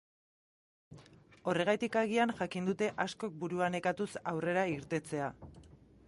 [1.51, 5.29] Horregatik agian jakin dute askok burua nekatuz aurrera irtetzea.